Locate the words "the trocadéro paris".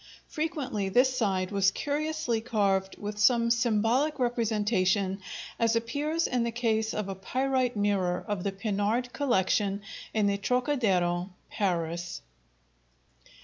10.25-12.23